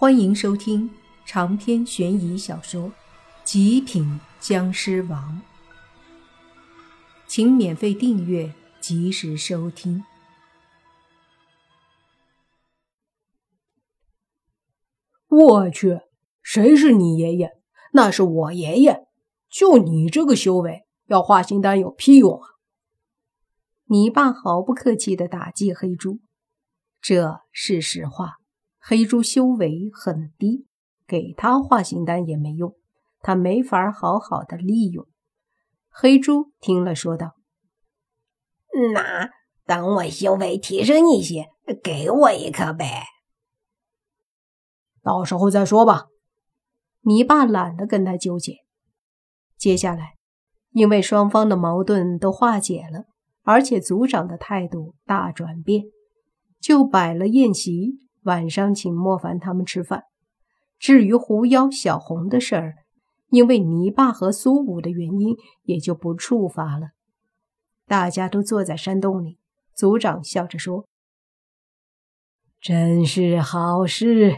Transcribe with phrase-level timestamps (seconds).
[0.00, 0.88] 欢迎收听
[1.26, 2.82] 长篇悬疑小说
[3.42, 5.42] 《极品僵尸王》，
[7.26, 10.04] 请免费订阅，及时收听。
[15.26, 15.98] 我去，
[16.42, 17.50] 谁是你爷爷？
[17.92, 19.08] 那是我爷爷。
[19.50, 22.46] 就你这个修为，要化形丹有屁用啊！
[23.86, 26.20] 你爸毫不客气的打击黑猪，
[27.00, 28.37] 这是实话。
[28.80, 30.66] 黑猪修为很低，
[31.06, 32.74] 给他化形丹也没用，
[33.20, 35.06] 他没法好好的利用。
[35.88, 37.34] 黑猪听了说道
[38.94, 39.30] ：“那
[39.66, 41.48] 等我修为提升一些，
[41.82, 43.04] 给我一颗呗。
[45.02, 46.06] 到时候再说吧。”
[47.02, 48.56] 你爸懒得跟他纠结。
[49.56, 50.16] 接下来，
[50.72, 53.04] 因为双方的矛盾都化解了，
[53.42, 55.84] 而且族长的态度大转变，
[56.60, 58.00] 就摆了宴席。
[58.28, 60.04] 晚上请莫凡他们吃饭。
[60.78, 62.74] 至于狐妖小红的事儿，
[63.30, 66.90] 因为泥巴和苏武的原因，也就不处罚了。
[67.86, 69.38] 大家都坐在山洞里，
[69.74, 70.86] 族长笑着说
[72.60, 74.36] ：“真是好事，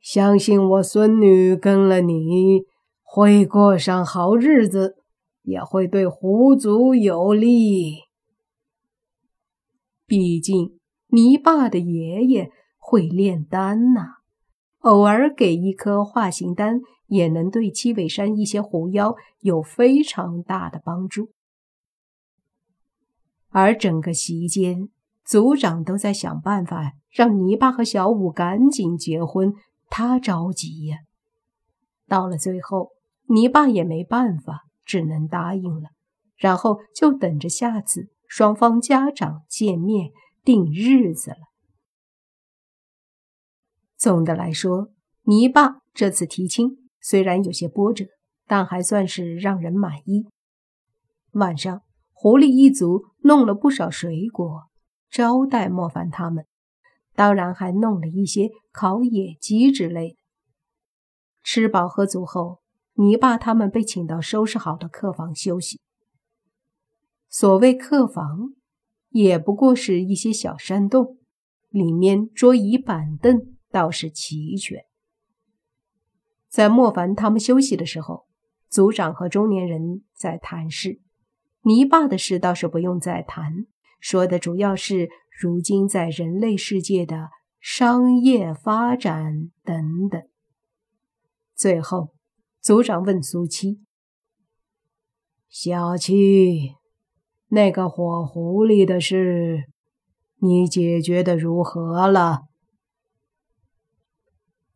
[0.00, 2.64] 相信我孙女跟了你，
[3.04, 4.96] 会过上好日子，
[5.42, 8.00] 也会对狐族有利。
[10.04, 12.50] 毕竟泥巴的爷爷。”
[12.86, 14.18] 会炼丹呐，
[14.80, 21.30] 偶尔给一颗化形丹，也能对七尾山一些狐妖有非常大的帮助。
[23.48, 24.90] 而整个席间，
[25.24, 29.54] 族长都在想办法让泥巴和小五赶紧结婚，
[29.88, 30.98] 他着急呀。
[32.06, 32.90] 到了最后，
[33.28, 35.88] 泥巴也没办法，只能答应了，
[36.36, 40.10] 然后就等着下次双方家长见面
[40.44, 41.53] 定日子了。
[43.96, 44.90] 总的来说，
[45.22, 48.06] 泥巴这次提亲虽然有些波折，
[48.46, 50.26] 但还算是让人满意。
[51.32, 51.82] 晚上，
[52.12, 54.64] 狐狸一族弄了不少水果
[55.10, 56.44] 招待莫凡他们，
[57.14, 60.16] 当然还弄了一些烤野鸡之类的。
[61.42, 62.60] 吃饱喝足后，
[62.94, 65.80] 泥巴他们被请到收拾好的客房休息。
[67.28, 68.54] 所谓客房，
[69.10, 71.18] 也不过是一些小山洞，
[71.70, 73.53] 里面桌椅板凳。
[73.74, 74.84] 倒是齐全。
[76.48, 78.28] 在莫凡他们休息的时候，
[78.68, 81.00] 族长和中年人在谈事。
[81.62, 83.66] 泥巴的事倒是不用再谈，
[83.98, 85.08] 说的主要是
[85.40, 90.22] 如今在人类世界的商业发展等等。
[91.56, 92.14] 最后，
[92.60, 93.80] 族长问苏七
[95.50, 96.74] ：“小七，
[97.48, 99.64] 那个火狐狸的事，
[100.36, 102.42] 你解决的如何了？”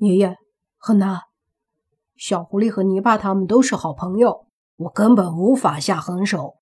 [0.00, 0.38] 爷爷，
[0.78, 1.20] 很难。
[2.16, 4.46] 小狐狸和泥巴他们都是好朋友，
[4.76, 6.54] 我根本无法下狠手。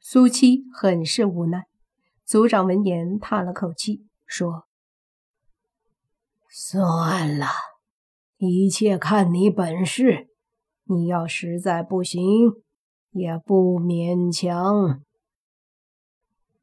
[0.00, 1.66] 苏七很是无奈。
[2.24, 4.64] 族长闻言叹了口气，说
[6.50, 7.46] ：“算了，
[8.38, 10.26] 一切看你本事。
[10.86, 12.50] 你要实在不行，
[13.12, 15.02] 也不勉强。”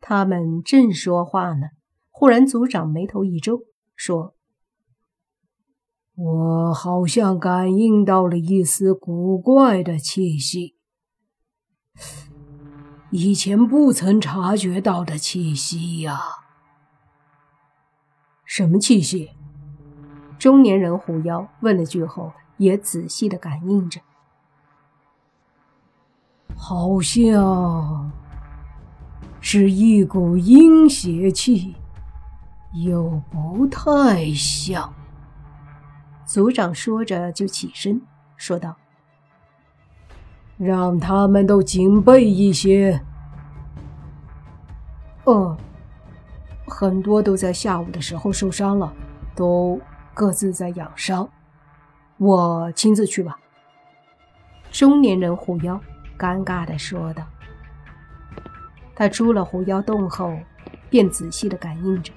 [0.01, 1.67] 他们正说话呢，
[2.09, 3.61] 忽然族长眉头一皱，
[3.95, 4.35] 说。
[6.15, 10.75] 我好像感应到了一丝古怪的气息，
[13.09, 16.19] 以前不曾察觉到的气息呀！
[18.45, 19.31] 什么气息？
[20.37, 24.01] 中年人狐妖问了句后，也仔细的感应着，
[26.55, 28.11] 好像
[29.39, 31.75] 是一股阴邪气，
[32.73, 34.93] 又不太像。
[36.31, 38.01] 族长说着，就起身
[38.37, 38.77] 说道
[40.57, 43.01] ：“让他们都警备一些。
[45.27, 45.57] ”“呃，
[46.65, 48.93] 很多都在下午的时候受伤了，
[49.35, 49.77] 都
[50.13, 51.29] 各自在养伤。
[52.15, 53.37] 我亲自去吧。”
[54.71, 55.77] 中年人狐妖
[56.17, 57.25] 尴尬的说道。
[58.95, 60.33] 他出了狐妖洞后，
[60.89, 62.13] 便仔细的感应着。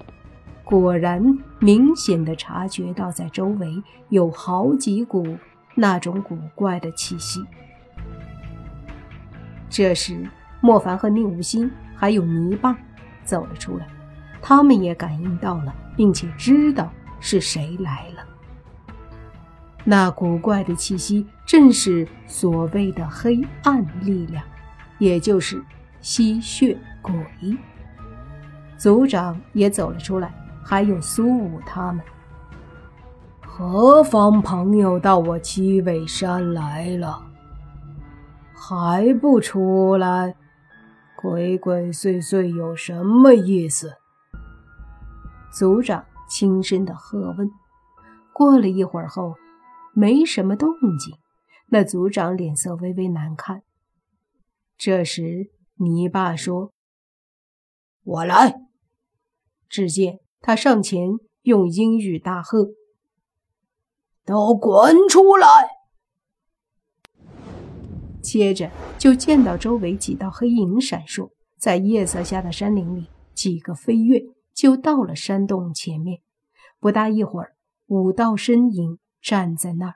[0.65, 5.37] 果然，明显的察觉到在周围有好几股
[5.75, 7.45] 那种古怪的气息。
[9.69, 10.27] 这时，
[10.61, 12.75] 莫凡和宁无心还有泥巴
[13.23, 13.85] 走了出来，
[14.41, 18.25] 他们也感应到了，并且知道是谁来了。
[19.83, 24.43] 那古怪的气息正是所谓的黑暗力量，
[24.97, 25.63] 也就是
[26.01, 27.13] 吸血鬼。
[28.77, 30.33] 族长也走了出来。
[30.67, 32.03] 还有苏武他们，
[33.45, 37.23] 何方朋友到我七尾山来了，
[38.55, 40.35] 还不出来？
[41.15, 43.93] 鬼鬼祟祟有什么意思？
[45.53, 47.49] 族长轻声的喝问。
[48.33, 49.35] 过了一会儿后，
[49.93, 51.15] 没什么动静。
[51.69, 53.61] 那族长脸色微微难看。
[54.77, 56.71] 这时，泥巴说
[58.03, 58.55] ：“我来。”
[59.69, 61.09] 只见他上前
[61.41, 62.67] 用英语大喝。
[64.23, 65.47] 都滚出来！
[68.21, 68.69] 接着
[68.99, 74.21] 就见到周围几道黑影闪烁，在夜色下的山林里，几个飞跃
[74.53, 76.21] 就到了山洞前面。
[76.79, 77.55] 不大一会儿，
[77.87, 79.95] 五道身影站在那儿，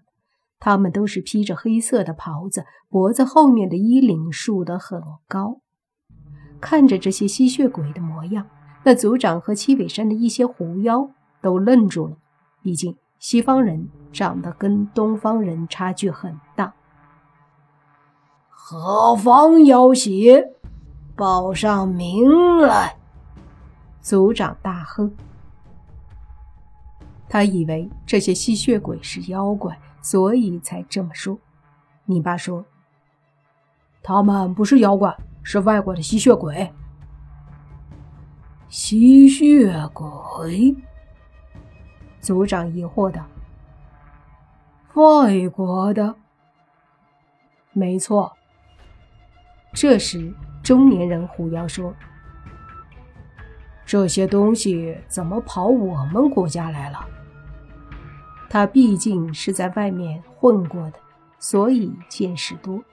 [0.57, 5.61] 他们都是披着黑色的袍子，脖子后面的衣领竖得很高。
[6.59, 8.47] 看着这些吸血鬼的模样，
[8.83, 11.09] 那族长和七尾山的一些狐妖
[11.41, 12.17] 都愣住了，
[12.61, 12.95] 毕竟。
[13.19, 16.73] 西方人长得跟东方人差距很大。
[18.49, 20.53] 何方妖邪，
[21.17, 22.95] 报上名来！
[23.99, 25.11] 族长大喝。
[27.27, 31.37] 他以为这些吸血鬼是妖怪，所以才这么说。
[32.05, 32.63] 你爸说，
[34.01, 36.71] 他们不是妖怪，是外国的吸血鬼。
[38.69, 40.75] 吸血鬼。
[42.19, 43.25] 族长疑惑道
[44.93, 46.15] ：“外国的，
[47.73, 48.31] 没错。”
[49.73, 50.31] 这时，
[50.61, 51.95] 中年人狐妖说
[53.87, 57.03] ：“这些东西怎么跑我们国家来了？”
[58.49, 60.99] 他毕竟是在外面混过的，
[61.39, 62.83] 所以见识多。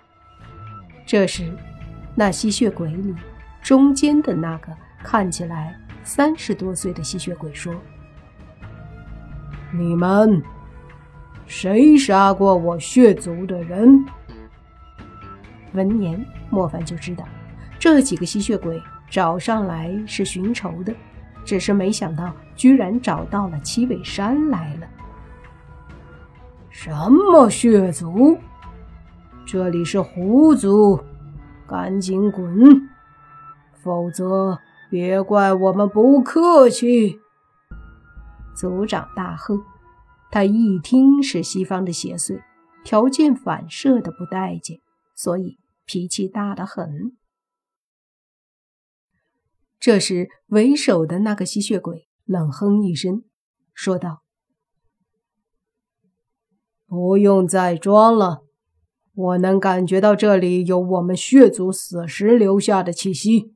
[1.04, 1.54] 这时，
[2.14, 3.14] 那吸血鬼里
[3.62, 4.72] 中间的那个
[5.02, 7.74] 看起来三十多岁的吸血鬼说。
[9.72, 10.42] 你们
[11.46, 14.04] 谁杀过我血族的人？
[15.72, 17.24] 闻言，莫凡就知道
[17.78, 20.94] 这几个吸血鬼找上来是寻仇的，
[21.44, 24.86] 只是没想到居然找到了七尾山来了。
[26.70, 28.38] 什么血族？
[29.44, 30.98] 这里是狐族，
[31.66, 32.88] 赶紧滚，
[33.72, 34.58] 否则
[34.90, 37.20] 别怪我们不客气。
[38.54, 39.62] 族长大喝，
[40.30, 42.40] 他一听是西方的邪祟，
[42.84, 44.80] 条件反射的不待见，
[45.14, 47.16] 所以脾气大得很。
[49.78, 53.24] 这时，为首的那个吸血鬼冷哼一声，
[53.74, 54.22] 说道
[56.86, 58.44] ：“不用再装了，
[59.14, 63.55] 我能感觉到这里有我们血族死时留下的气息。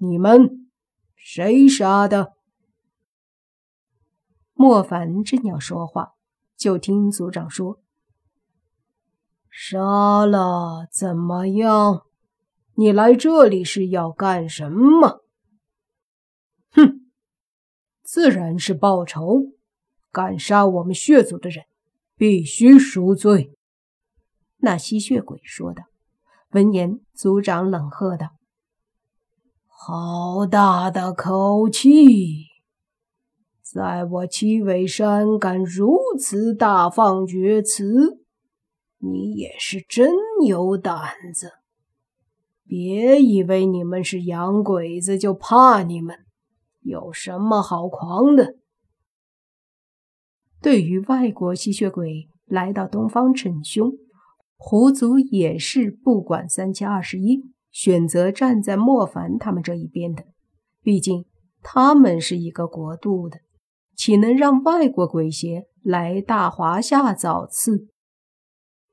[0.00, 0.70] 你们
[1.14, 2.32] 谁杀的？”
[4.54, 6.14] 莫凡正要说话，
[6.56, 7.80] 就听族长说
[9.48, 12.02] ：“杀了怎么样？
[12.74, 15.24] 你来这里是要干什么
[16.72, 17.10] ？”“哼，
[18.02, 19.52] 自然是报仇。
[20.12, 21.66] 敢杀我们血族的人，
[22.16, 23.56] 必须赎罪。”
[24.58, 25.84] 那吸血鬼说道。
[26.50, 28.30] 闻言，族长冷喝道
[29.82, 32.48] ：“好大的口气！”
[33.64, 38.20] 在我七尾山敢如此大放厥词，
[38.98, 40.10] 你也是真
[40.46, 41.52] 有胆子！
[42.66, 46.14] 别以为你们是洋鬼子就怕你们，
[46.80, 48.56] 有什么好狂的？
[50.60, 53.92] 对于外国吸血鬼来到东方逞凶，
[54.58, 60.24] 狐族也是不管三七二十一，选择站在莫凡他们这一边的。
[60.82, 61.26] 毕竟
[61.62, 63.38] 他们是一个国度的。
[63.96, 67.88] 岂能让外国鬼邪来大华夏造次？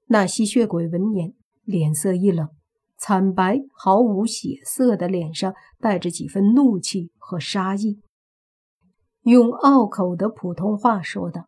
[0.07, 2.49] 那吸血鬼闻言，脸色一冷，
[2.97, 8.01] 惨白毫无血色的脸上带着几分怒气和杀意，
[9.21, 11.47] 用拗口的普通话说道：“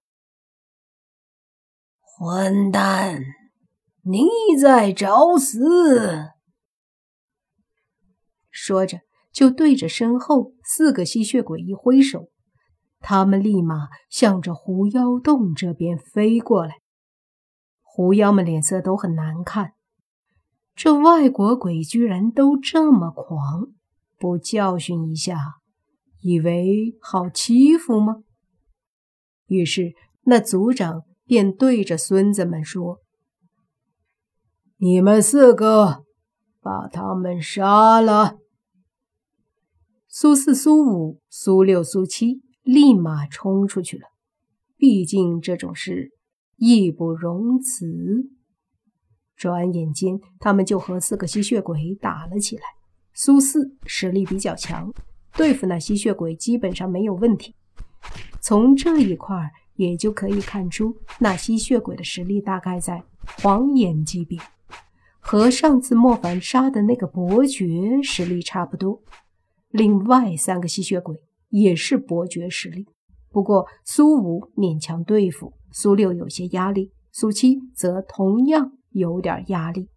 [1.99, 3.21] 混蛋，
[4.03, 4.25] 你
[4.57, 6.29] 在找死！”
[8.51, 8.99] 说着，
[9.31, 12.29] 就对着身后四个吸血鬼一挥手。
[12.99, 16.75] 他们立马向着狐妖洞这边飞过来，
[17.81, 19.73] 狐妖们脸色都很难看。
[20.75, 23.67] 这外国鬼居然都这么狂，
[24.17, 25.37] 不教训一下，
[26.21, 28.23] 以为好欺负吗？
[29.47, 32.99] 于是那族长便对着孙子们说
[34.77, 36.05] ：“你们四个
[36.61, 38.37] 把他们杀了。”
[40.07, 42.41] 苏四、苏五、苏六、苏七。
[42.61, 44.03] 立马冲出去了。
[44.77, 46.11] 毕竟这种事
[46.57, 48.29] 义不容辞。
[49.35, 52.61] 转眼间，他们就和四个吸血鬼打了起来。
[53.11, 54.93] 苏四实力比较强，
[55.33, 57.55] 对付那吸血鬼基本上没有问题。
[58.39, 63.03] 从这一块也就可以看出，那吸血鬼的实力大概在
[63.41, 64.37] 黄眼级别，
[65.19, 69.01] 和上次莫凡杀的那个伯爵实力差不多。
[69.69, 71.15] 另外三个吸血鬼
[71.49, 72.87] 也是伯爵实力，
[73.29, 78.73] 不过苏五勉强对付，苏六有些压力，苏七则同样。
[78.91, 79.87] 有点压力。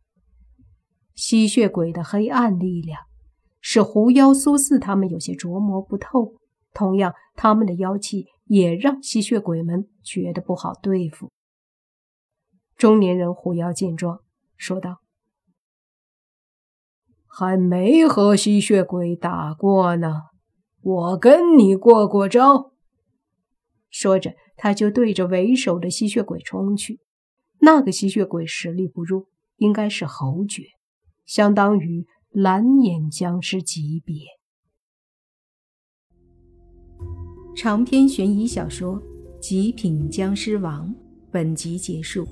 [1.14, 3.00] 吸血鬼的黑暗力量
[3.62, 6.34] 使狐妖苏四他们有些琢磨不透，
[6.74, 11.30] 同样，他们的妖气也让吸血鬼们觉得不好对付。
[12.76, 14.20] 中年人狐妖见状
[14.58, 14.98] 说道
[17.34, 20.20] ：“还没和吸血鬼打过呢，
[20.82, 22.72] 我跟你过过招。”
[23.88, 27.00] 说着，他就对着为首的吸血鬼冲去。
[27.60, 30.64] 那个吸血鬼实力不弱，应该是侯爵，
[31.24, 34.26] 相当于蓝眼僵尸级别。
[37.56, 39.00] 长篇悬疑小说
[39.38, 40.88] 《极品僵尸王》
[41.30, 42.26] 本集结束，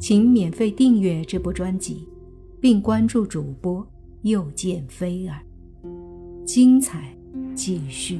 [0.00, 2.08] 请免费订阅这部专辑，
[2.60, 3.86] 并关注主播
[4.26, 5.40] 又见菲儿，
[6.44, 7.16] 精彩
[7.54, 8.18] 继续。